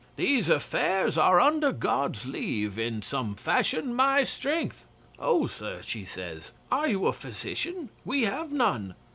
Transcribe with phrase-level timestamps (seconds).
[0.15, 4.87] "These affairs are, under God's leave, in some fashion my strength."
[5.19, 7.89] '"Oh, sir," she says, "are you a physician?
[8.03, 8.95] We have none."